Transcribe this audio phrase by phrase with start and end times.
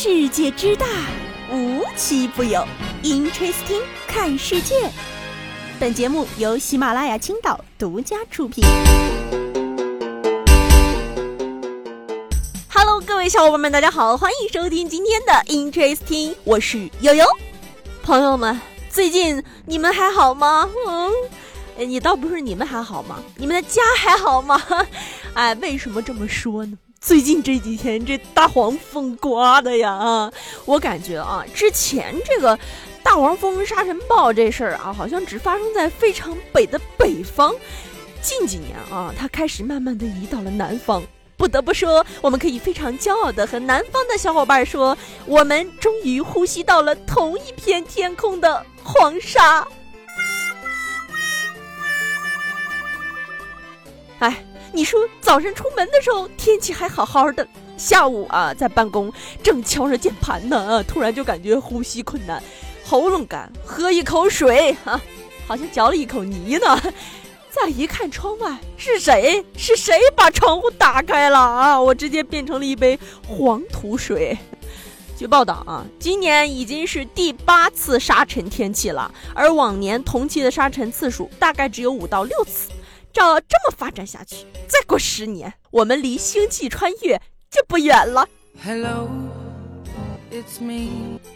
[0.00, 0.86] 世界之大，
[1.50, 2.64] 无奇不有。
[3.02, 4.88] Interesting，看世界。
[5.80, 8.64] 本节目由喜马拉雅青岛独家出品。
[12.72, 17.26] Hello，各位小伙伴们，大家好，欢迎收听今天的 Interesting，我是悠悠。
[18.04, 20.70] 朋友们，最近你们还好吗？
[20.86, 21.10] 嗯，
[21.76, 23.20] 你倒不是你们还好吗？
[23.34, 24.62] 你们的家还好吗？
[25.34, 26.78] 哎，为什么这么说呢？
[27.00, 30.32] 最近这几天这大黄蜂刮的呀啊！
[30.64, 32.58] 我感觉啊，之前这个
[33.04, 37.54] 大黄蜂沙尘暴这事儿啊，好像只发生在非常北的北方。
[38.20, 41.02] 近几年啊，它开始慢慢的移到了南方。
[41.36, 49.66] 不得不说，我们可以非常骄傲的和南方的小伙伴说，我们终于呼吸到了同一片天空的黄沙。
[54.72, 57.46] 你说早上出门的时候天气还好好的，
[57.76, 62.42] 下午啊在办公正敲着键盘呢，突然就感觉呼吸困难，
[62.84, 65.00] 喉咙干，喝一口水啊，
[65.46, 66.80] 好像嚼了一口泥呢。
[67.50, 69.44] 再一看窗外，是谁？
[69.56, 71.80] 是谁把窗户打开了啊？
[71.80, 74.36] 我直接变成了一杯黄土水。
[75.16, 82.68] 据报道啊，今年已经是第八次沙尘天气了，而往年同期的沙尘次数大概只有五到六次。
[83.18, 88.28] 照这么发展下去，再过十年，我们离星际穿越就不远了。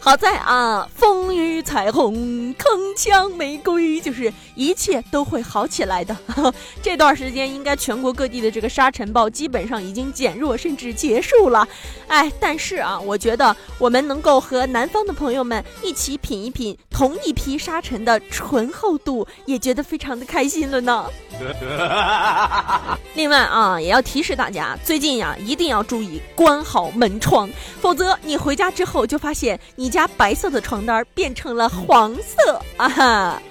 [0.00, 6.16] 好在啊，风雨彩虹，铿锵玫瑰，就是一切都会好起来的。
[6.82, 11.68] 这段时间应该全国各地的这个沙尘暴基本上已经减弱，甚至结束了。
[12.06, 21.04] 哎，但是啊，我觉得我们能够和南方的朋友们一起品一品同一批沙尘的醇厚度，也觉得非常的开心了呢。
[23.14, 27.50] 另外啊，也要提示大家，最近呀，一定要注意关好门窗，
[27.80, 32.88] 否则你回家之后就发现你家白色的床单变成了黄色啊！
[32.88, 33.42] 哈。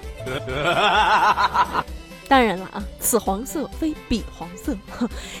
[2.26, 4.74] 当然了啊，此黄色非彼黄色。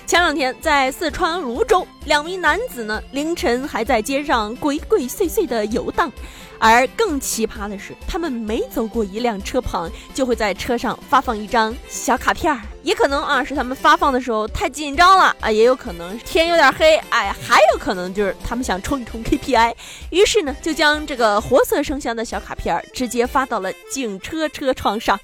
[0.06, 6.12] 前两天在四川泸州，两名男子呢凌晨还在街上鬼鬼祟祟的游荡。
[6.58, 12.60] 而更奇葩的是，他们每走过一辆车旁，就会在车上发放一张小卡片儿。
[12.88, 19.74] 也可能啊，是他们发放的时候太紧张了啊，也有可能天有点黑，哎，还有可能就是他们想冲一冲 KPI，
[20.08, 25.20] 于是呢，就将这个活色生香的小卡片直接发到了警车车窗上。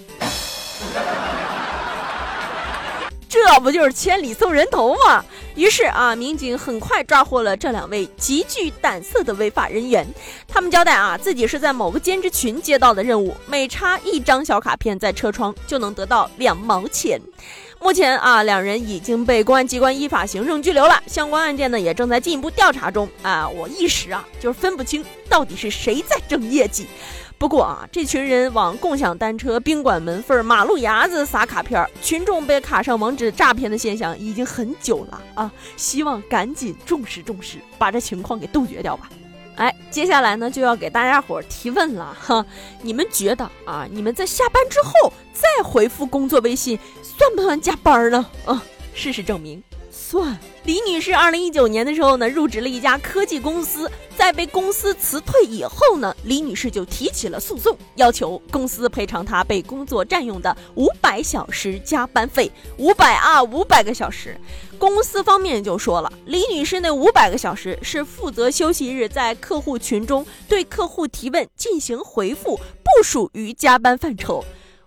[3.34, 5.24] 这不就是千里送人头吗？
[5.56, 10.06] 于是啊，民警很快抓获了这两位极具胆色的违法人员。
[10.46, 17.20] 他们交代啊，自己是在某个兼职群接到的任务，每插一张小卡片在车窗就能得到两毛钱。
[17.84, 23.06] 目前啊，两人已经被公安机关依法行政拘留了，相关案件呢也正在进一步调查中。
[23.20, 26.86] 啊，我一时啊就是分不清到底是谁在挣业绩。
[27.36, 35.52] 不过啊，这群人往共享单车、宾馆门缝、马路牙子撒卡片，群众被卡上网址诈骗的现象已经很久了啊！
[35.76, 39.10] 希望赶紧重视重视，把这情况给杜绝掉吧。
[39.56, 42.44] 哎，接下来呢就要给大家伙提问了哈，
[42.82, 48.26] 你们觉得啊，你们在下班之后再回复工作微信，算不算加班呢？
[48.44, 48.62] 啊，
[48.94, 49.62] 事实证明。
[49.94, 62.50] 算李女士，二零一九年的时候呢，入职了一家科技公司，在被公司辞退以后呢，李女士就提起了诉讼，要求公司赔偿她被工作占用的五百小时加班费。
[62.76, 64.36] 五百啊，五百个小时。
[64.78, 74.44] 公司方面就说了，李女士那五百个小时是负责休息日在客户群中对客户提问进行回复，不属于加班范畴。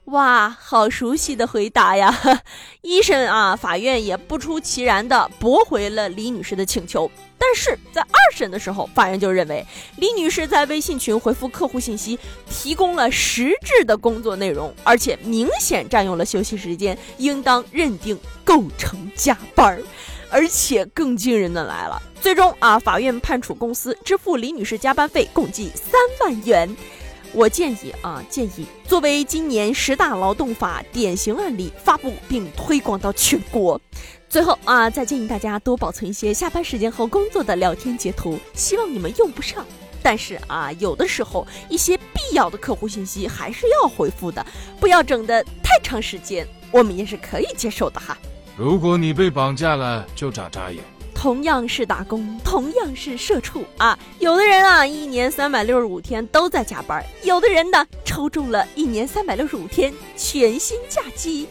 [0.08, 2.18] 哇，好熟悉的回答呀！
[2.82, 7.12] 一审啊，法院也不出其然的驳回了李女士的请求。
[7.38, 9.66] 但是在二审的时候，法院就认为
[9.98, 12.18] 李女士在微信群回复客户信息，
[12.50, 19.82] 提供了实质的工作内容，而且明显占用了休息时间，应当认定构成加班儿。
[20.30, 26.76] 而且更惊人的来了，最终啊，法院判处公司支付李女士加班费共计三万元。
[27.38, 33.80] 我建议啊，建议作为今年十大劳动法典型案例发布并推广到全国。
[34.28, 39.64] 最后啊，再建议大家多保存一些下班时间后工作的聊天截图，希望你们用不上。
[40.02, 44.44] 但是啊，有的时候一些必要的客户信息还是要回复的，
[44.80, 48.18] 不要整的太长时间，我们也是可以接受的哈。
[48.58, 50.84] 如果你被绑架了，就眨眨眼。
[51.28, 54.00] 同样是打工，同样是社畜啊！
[54.20, 61.46] 有的人啊，一年三百六十五天都在加班；有的人呢，抽中了一年三百六十五天全薪假期。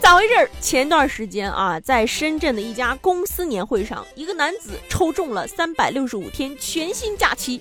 [0.00, 0.48] 咋回事？
[0.60, 7.60] 前段时间啊，在深圳的一家公司年会上，一个男子抽中了三百六十五天全薪假期。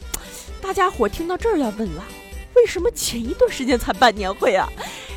[0.62, 2.06] 大家伙听到这儿要问了，
[2.56, 4.72] 为什么前一段时间才办年会啊？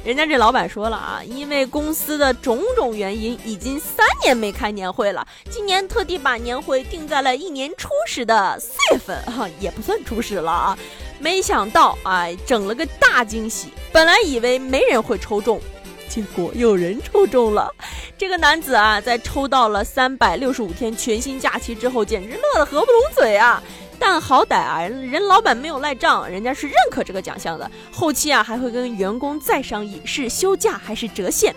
[0.04, 10.78] 人家这老板说了啊，因为公司的种种原因，已经三年没开年会了，今年特地把年会定在了一年初始的四月份，哈，也不算初始了啊。
[11.18, 15.60] 没想到啊，整了个大惊喜，本来以为没人会抽中。
[16.08, 17.70] 结果有人抽中了，
[18.16, 23.62] 这个男子啊，在抽到了三百六十五天全薪假期之后，简直乐得合不拢嘴啊！
[23.98, 31.54] 但好歹啊，人老板没有赖账，人家是认可这个奖项的，后期啊还会跟员工再商议是休假还是折现。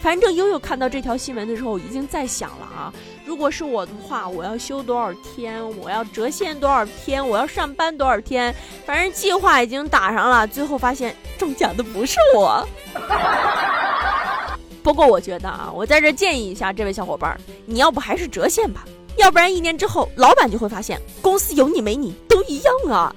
[0.00, 2.92] 反正悠悠看到这条新闻的时候，已经在想了啊，
[3.24, 8.52] 如果是我的话，我要休多少天，我要折现多少天，我要上班多少天，
[8.84, 12.66] 反正计划已经打上了，最后发现中奖的不是我。
[14.82, 18.84] 不过我觉得啊，我在这建议一下这位小伙伴，你要不还是折现吧，
[19.16, 23.14] 要不然一年之后老板就会发现公司有你没你都一样啊。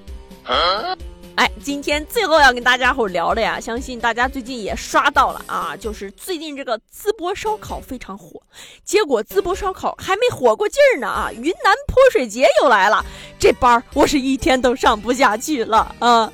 [1.36, 8.42] 哎，今天最后要跟大家伙聊的呀，相信大家最近也刷到了啊，就是最近这个淄博烧烤非常火，
[8.86, 13.06] 结果淄博烧烤还没火过劲儿呢啊，云南泼水节又来了，
[13.38, 16.32] 这班儿我是一天都上不下去了啊。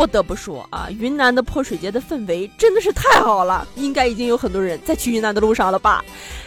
[0.00, 6.02] 不得不说啊，云南的泼水节的氛围真的是太好了，应该已经有很多人在去云南的路上了吧？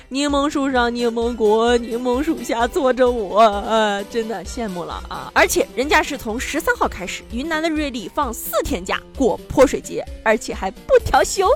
[0.09, 5.31] 柠檬树上柠檬果，柠檬树下坐着我，呃，真的羡慕了啊！
[5.35, 11.47] 而且人家是从十三号开始，云南的瑞丽放四天假过泼水节，而且还不调休。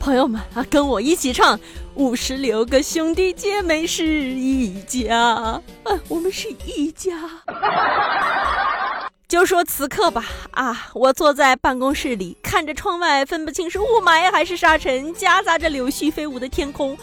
[0.00, 1.56] 朋友们啊，跟我一起唱：
[1.94, 5.62] 五十六个兄弟姐妹是一家，啊，
[6.08, 7.12] 我们是一家。
[9.28, 16.96] 就说此刻吧，啊，我坐在办公室里，看着窗外，分不清是雾霾还是沙尘，夹杂着柳絮飞舞的天空，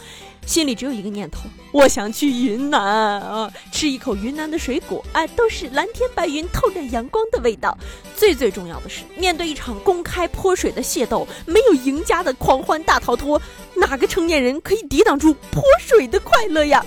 [0.46, 1.40] 心里只有一个念头：
[1.70, 2.80] 我想去云南
[3.20, 7.76] 啊，吃一口云南的水果，哎，都是蓝天白云透着阳光的味道。
[8.16, 13.38] 最最重要的是，面对一场公开泼水的械斗，没有赢家的狂欢大逃脱，
[13.74, 16.82] 哪个成年人可以抵挡住泼水的快乐呀？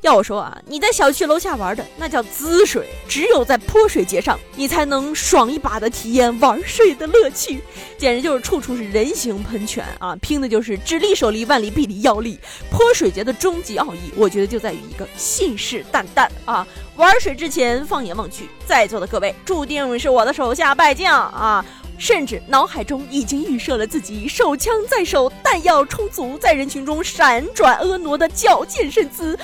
[0.00, 7.60] 要我说啊，你在小区楼下玩的那叫滋水，只有在泼水节上，你才能爽一把的体验玩水的乐趣，
[7.98, 10.14] 简直就是处处是人形喷泉啊！
[10.16, 12.38] 拼的就是只力手力，万里臂力腰力。
[12.70, 16.66] 泼水节的终极奥义，我觉得就在于一个信誓旦旦啊！
[16.94, 21.64] 玩水之前放眼望去，在座的各位注定是我的手下败将啊！
[21.98, 29.36] 甚至脑海中已经预设了自己手枪在手，弹药充足，在人群中闪转婀娜的矫健身姿。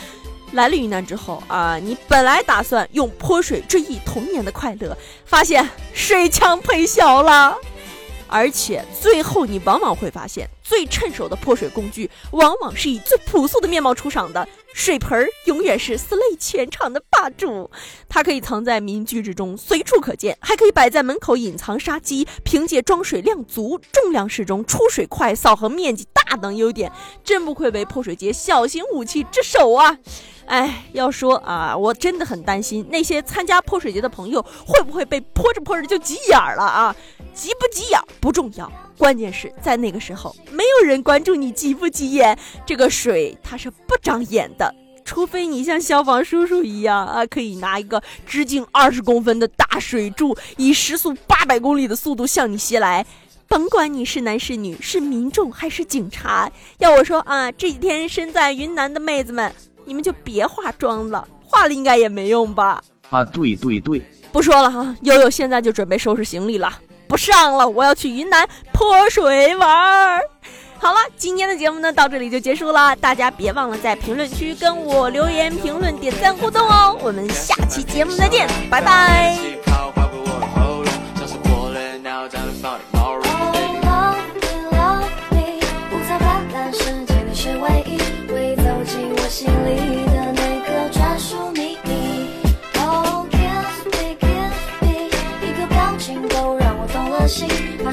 [0.54, 4.96] 来了云南之后啊，你本来打算用泼水追忆童年的快乐，
[5.26, 7.56] 发现水枪配小了，
[8.28, 14.48] 而且最后你往往会发现，最趁手的泼水工具往往是以最朴素的面貌出场的。
[14.72, 17.70] 水盆儿永远是 slay 全场的霸主，
[18.08, 22.26] 它可以藏在民居之中，随处可见，还可以摆在门口隐藏杀机。
[22.42, 26.90] 凭借装水量足、重量适中、出水快、扫横面积大等优点，
[27.22, 29.96] 真不愧为泼水节小型武器之首啊！
[30.46, 36.96] 哎，要说啊，我真的很担心那些参加泼水节的朋友会不会被泼着泼着就急眼了啊？
[37.34, 42.38] 急不急眼不重要，关键是在那个时候没有人关注你急不急眼。
[42.64, 44.72] 这个水它是不长眼的，
[45.04, 53.04] 除非你像消防叔叔一样啊，可以拿一个直径二十公分的大水柱，以时速八百公里的速度向你袭来。
[53.46, 59.52] 甭管你是男是女，是民众还是警察，要我说啊，这几天身在云南的妹子们。
[59.86, 62.82] 你们就别化妆了，化了应该也没用吧？
[63.10, 64.00] 啊，对对对，
[64.32, 66.72] 不说了哈，悠悠现在就准备收拾行李了，
[67.14, 70.20] 不上了，我要去云南泼水玩儿。
[70.78, 79.63] 好了，今天的节目呢到这里就结束了，大家别忘了在评论区跟我留言、评论、点赞互动哦，我们下期节目再见，拜拜。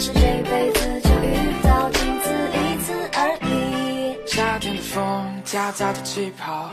[0.01, 4.17] 是这辈子就遇到仅此一次而已。
[4.25, 6.71] 夏天的风夹杂着气泡，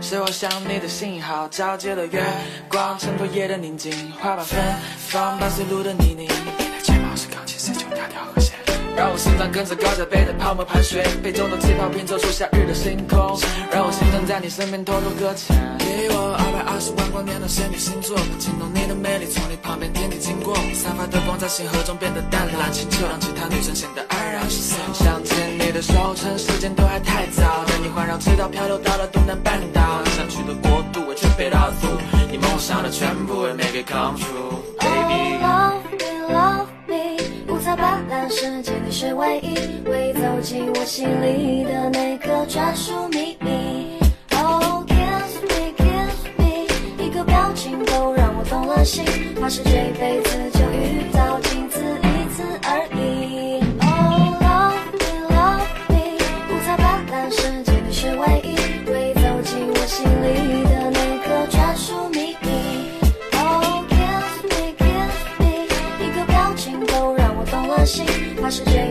[0.00, 1.46] 是我想你的信号。
[1.50, 2.24] 皎洁的月
[2.70, 4.58] 光衬托夜的宁静，花瓣芬
[4.96, 6.26] 芳伴随路的泥泞。
[8.98, 13.38] 让我心脏跟着高脚杯的泡沫盘旋，杯中的气泡拼凑出夏日的星空。
[13.70, 15.54] 让我心脏在你身边偷偷搁浅。
[15.78, 24.74] 给我二百二十万光年的仙女星座，惊动你的美丽，从你旁边天地经过，散发的光在星河中变得淡蓝清澈，让其他女生显得黯然失色。
[24.92, 25.78] 想牵你的。
[25.80, 27.62] 手，趁，时间都还太早。
[27.70, 31.86] 带你环绕赤道漂流到了东南半岛，想去的国度我全被绕住，
[32.32, 34.77] 你梦想的全部会 make it come true，baby。
[39.00, 39.54] 是唯一，
[39.88, 43.96] 会走进我心里的那个专属秘密。
[44.32, 46.66] Oh, kiss me, kiss me，
[46.98, 49.04] 一个表情都让我动了心，
[49.40, 53.62] 怕是这辈子就遇到仅此一次而已。
[53.78, 56.18] Oh, love me, love me，
[56.50, 62.48] 五彩斑斓世界你是唯一，会走进我心里的那个专属秘密。
[63.38, 65.70] Oh, kiss me, kiss me，
[66.04, 68.04] 一个表情都让我动了心，
[68.42, 68.87] 怕是这辈子